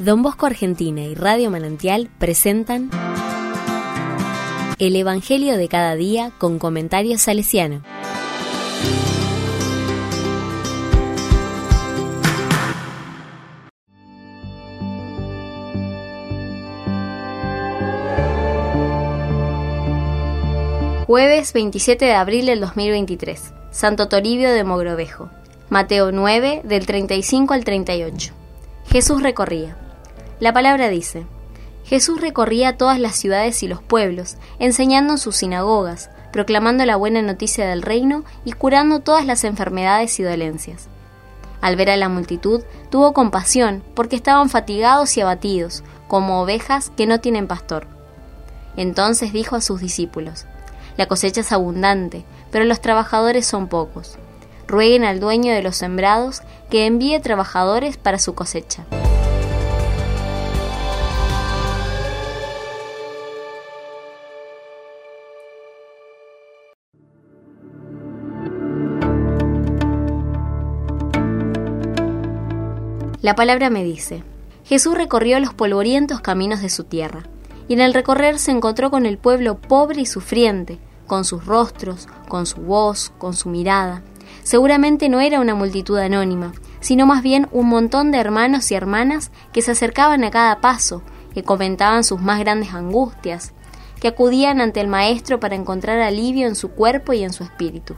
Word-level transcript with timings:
Don 0.00 0.22
Bosco 0.22 0.46
Argentina 0.46 1.02
y 1.02 1.14
Radio 1.14 1.50
Manantial 1.50 2.08
presentan 2.18 2.88
El 4.78 4.96
Evangelio 4.96 5.58
de 5.58 5.68
cada 5.68 5.94
día 5.94 6.32
con 6.38 6.58
comentarios 6.58 7.20
salesiano. 7.20 7.82
Jueves 21.06 21.52
27 21.52 22.06
de 22.06 22.14
abril 22.14 22.46
del 22.46 22.60
2023. 22.60 23.52
Santo 23.70 24.08
Toribio 24.08 24.50
de 24.50 24.64
Mogrovejo. 24.64 25.28
Mateo 25.68 26.10
9 26.10 26.62
del 26.64 26.86
35 26.86 27.52
al 27.52 27.64
38. 27.64 28.32
Jesús 28.86 29.22
recorría. 29.22 29.89
La 30.40 30.54
palabra 30.54 30.88
dice, 30.88 31.26
Jesús 31.84 32.18
recorría 32.18 32.78
todas 32.78 32.98
las 32.98 33.14
ciudades 33.14 33.62
y 33.62 33.68
los 33.68 33.82
pueblos, 33.82 34.36
enseñando 34.58 35.14
en 35.14 35.18
sus 35.18 35.36
sinagogas, 35.36 36.08
proclamando 36.32 36.86
la 36.86 36.96
buena 36.96 37.20
noticia 37.20 37.66
del 37.66 37.82
reino 37.82 38.24
y 38.46 38.52
curando 38.52 39.00
todas 39.00 39.26
las 39.26 39.44
enfermedades 39.44 40.18
y 40.18 40.22
dolencias. 40.22 40.88
Al 41.60 41.76
ver 41.76 41.90
a 41.90 41.96
la 41.98 42.08
multitud, 42.08 42.62
tuvo 42.88 43.12
compasión, 43.12 43.82
porque 43.94 44.16
estaban 44.16 44.48
fatigados 44.48 45.14
y 45.18 45.20
abatidos, 45.20 45.84
como 46.08 46.40
ovejas 46.40 46.90
que 46.96 47.06
no 47.06 47.20
tienen 47.20 47.46
pastor. 47.46 47.86
Entonces 48.76 49.34
dijo 49.34 49.56
a 49.56 49.60
sus 49.60 49.80
discípulos, 49.80 50.46
La 50.96 51.04
cosecha 51.06 51.42
es 51.42 51.52
abundante, 51.52 52.24
pero 52.50 52.64
los 52.64 52.80
trabajadores 52.80 53.44
son 53.44 53.68
pocos. 53.68 54.16
Rueguen 54.66 55.04
al 55.04 55.20
dueño 55.20 55.52
de 55.52 55.62
los 55.62 55.76
sembrados 55.76 56.40
que 56.70 56.86
envíe 56.86 57.20
trabajadores 57.20 57.98
para 57.98 58.18
su 58.18 58.34
cosecha. 58.34 58.86
La 73.22 73.34
palabra 73.34 73.68
me 73.68 73.84
dice, 73.84 74.24
Jesús 74.64 74.94
recorrió 74.94 75.38
los 75.40 75.52
polvorientos 75.52 76.22
caminos 76.22 76.62
de 76.62 76.70
su 76.70 76.84
tierra, 76.84 77.24
y 77.68 77.74
en 77.74 77.80
el 77.80 77.92
recorrer 77.92 78.38
se 78.38 78.50
encontró 78.50 78.90
con 78.90 79.04
el 79.04 79.18
pueblo 79.18 79.58
pobre 79.58 80.00
y 80.00 80.06
sufriente, 80.06 80.78
con 81.06 81.26
sus 81.26 81.44
rostros, 81.44 82.08
con 82.28 82.46
su 82.46 82.62
voz, 82.62 83.12
con 83.18 83.34
su 83.34 83.50
mirada. 83.50 84.02
Seguramente 84.42 85.10
no 85.10 85.20
era 85.20 85.38
una 85.38 85.54
multitud 85.54 85.98
anónima, 85.98 86.52
sino 86.80 87.04
más 87.04 87.22
bien 87.22 87.46
un 87.52 87.68
montón 87.68 88.10
de 88.10 88.18
hermanos 88.18 88.70
y 88.70 88.74
hermanas 88.74 89.30
que 89.52 89.60
se 89.60 89.72
acercaban 89.72 90.24
a 90.24 90.30
cada 90.30 90.62
paso, 90.62 91.02
que 91.34 91.42
comentaban 91.42 92.04
sus 92.04 92.22
más 92.22 92.38
grandes 92.40 92.72
angustias, 92.72 93.52
que 94.00 94.08
acudían 94.08 94.62
ante 94.62 94.80
el 94.80 94.88
Maestro 94.88 95.40
para 95.40 95.56
encontrar 95.56 96.00
alivio 96.00 96.48
en 96.48 96.54
su 96.54 96.70
cuerpo 96.70 97.12
y 97.12 97.22
en 97.22 97.34
su 97.34 97.44
espíritu. 97.44 97.96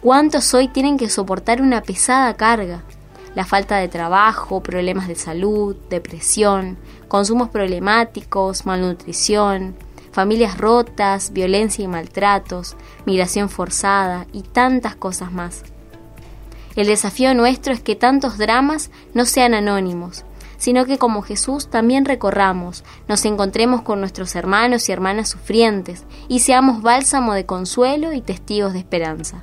¿Cuántos 0.00 0.54
hoy 0.54 0.68
tienen 0.68 0.96
que 0.96 1.10
soportar 1.10 1.60
una 1.60 1.82
pesada 1.82 2.34
carga? 2.34 2.84
La 3.34 3.44
falta 3.44 3.76
de 3.76 3.88
trabajo, 3.88 4.62
problemas 4.62 5.08
de 5.08 5.14
salud, 5.14 5.76
depresión, 5.88 6.78
consumos 7.08 7.48
problemáticos, 7.48 8.66
malnutrición, 8.66 9.74
familias 10.12 10.58
rotas, 10.58 11.32
violencia 11.32 11.84
y 11.84 11.88
maltratos, 11.88 12.76
migración 13.06 13.48
forzada 13.48 14.26
y 14.32 14.42
tantas 14.42 14.96
cosas 14.96 15.32
más. 15.32 15.62
El 16.76 16.86
desafío 16.86 17.34
nuestro 17.34 17.72
es 17.72 17.80
que 17.80 17.96
tantos 17.96 18.38
dramas 18.38 18.90
no 19.14 19.24
sean 19.24 19.54
anónimos, 19.54 20.24
sino 20.56 20.84
que 20.84 20.98
como 20.98 21.22
Jesús 21.22 21.68
también 21.68 22.04
recorramos, 22.04 22.84
nos 23.08 23.24
encontremos 23.24 23.82
con 23.82 24.00
nuestros 24.00 24.34
hermanos 24.36 24.88
y 24.88 24.92
hermanas 24.92 25.28
sufrientes 25.28 26.04
y 26.28 26.40
seamos 26.40 26.82
bálsamo 26.82 27.34
de 27.34 27.46
consuelo 27.46 28.12
y 28.12 28.20
testigos 28.20 28.72
de 28.72 28.80
esperanza. 28.80 29.42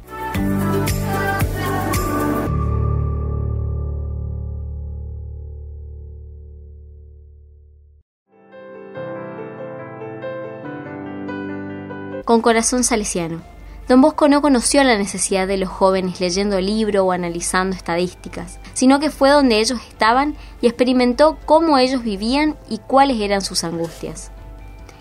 Con 12.27 12.41
corazón 12.41 12.83
salesiano. 12.83 13.41
Don 13.87 14.01
Bosco 14.01 14.27
no 14.27 14.41
conoció 14.41 14.83
la 14.83 14.97
necesidad 14.97 15.47
de 15.47 15.55
los 15.55 15.69
jóvenes 15.69 16.19
leyendo 16.19 16.59
libro 16.59 17.05
o 17.05 17.13
analizando 17.13 17.73
estadísticas, 17.73 18.59
sino 18.73 18.99
que 18.99 19.11
fue 19.11 19.29
donde 19.29 19.61
ellos 19.61 19.79
estaban 19.87 20.35
y 20.59 20.67
experimentó 20.67 21.37
cómo 21.45 21.77
ellos 21.77 22.03
vivían 22.03 22.57
y 22.69 22.79
cuáles 22.79 23.21
eran 23.21 23.39
sus 23.39 23.63
angustias. 23.63 24.29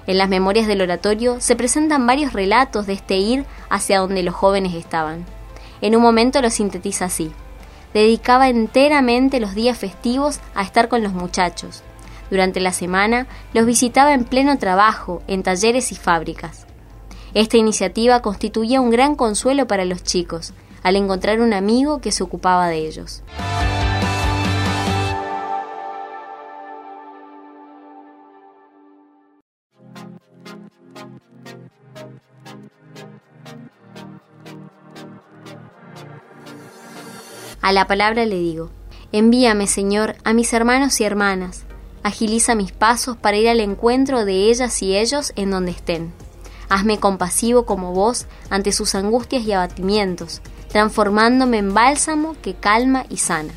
En 0.07 0.19
las 0.19 0.29
memorias 0.29 0.69
del 0.69 0.83
oratorio 0.83 1.41
se 1.41 1.57
presentan 1.57 2.07
varios 2.07 2.33
relatos 2.33 2.87
de 2.87 2.93
este 2.93 3.17
ir 3.17 3.45
hacia 3.71 3.99
donde 3.99 4.23
los 4.23 4.37
jóvenes 4.37 4.73
estaban. 4.75 5.27
En 5.81 5.97
un 5.97 6.03
momento 6.03 6.41
lo 6.41 6.51
sintetiza 6.51 7.07
así. 7.07 7.33
Dedicaba 7.93 8.49
enteramente 8.49 9.41
los 9.41 9.57
días 9.57 9.77
festivos 9.77 10.39
a 10.55 10.63
estar 10.63 10.87
con 10.87 11.03
los 11.03 11.13
muchachos. 11.13 11.83
Durante 12.31 12.61
la 12.61 12.73
semana 12.73 13.27
los 13.53 13.67
visitaba 13.67 14.15
en 14.15 14.23
pleno 14.23 14.59
trabajo, 14.59 15.23
en 15.27 15.43
talleres 15.43 15.91
y 15.91 15.97
fábricas. 15.97 16.67
Esta 17.35 17.57
iniciativa 17.57 18.23
constituía 18.23 18.81
un 18.81 18.91
gran 18.91 19.15
consuelo 19.15 19.67
para 19.67 19.85
los 19.85 20.03
chicos, 20.03 20.53
al 20.83 20.97
encontrar 20.97 21.41
un 21.41 21.53
amigo 21.53 22.01
que 22.01 22.13
se 22.13 22.23
ocupaba 22.23 22.69
de 22.69 22.87
ellos. 22.87 23.23
A 37.67 37.73
la 37.73 37.89
palabra 37.89 38.25
le 38.27 38.39
digo, 38.39 38.71
envíame, 39.11 39.67
Señor, 39.67 40.15
a 40.23 40.33
mis 40.33 40.53
hermanos 40.53 41.01
y 41.01 41.05
hermanas, 41.05 41.65
agiliza 42.05 42.55
mis 42.55 42.71
pasos 42.71 43.17
para 43.17 43.39
ir 43.39 43.49
al 43.49 43.59
encuentro 43.59 44.25
de 44.25 44.49
ellas 44.49 44.81
y 44.83 44.97
ellos 44.97 45.33
en 45.35 45.51
donde 45.51 45.73
estén. 45.73 46.13
Hazme 46.69 46.99
compasivo 46.99 47.67
como 47.67 47.93
vos 47.93 48.27
ante 48.51 48.73
sus 48.73 48.95
angustias 48.95 49.45
y 49.45 49.53
abatimientos, 49.53 50.41
transformándome 50.69 51.59
en 51.59 51.75
bálsamo 51.75 52.37
que 52.43 52.55
calma 52.55 53.07
y 53.09 53.19
sana. 53.19 53.53